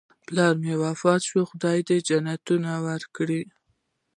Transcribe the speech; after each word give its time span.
پلار 0.27 0.53
مې 0.63 0.73
وفات 0.83 1.21
شوی، 1.27 1.43
خدای 1.49 1.79
دې 1.87 1.97
جنتونه 2.07 2.71
ورکړي 2.87 3.41